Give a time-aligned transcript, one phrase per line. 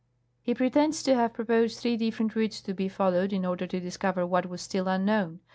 [0.41, 4.25] "He pretends to have proposed three different routes to be followed in order to discover
[4.25, 5.41] what was still unknown.